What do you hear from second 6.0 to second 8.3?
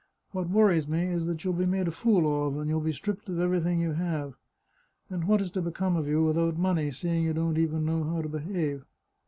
you without money, seeing you don't even know how to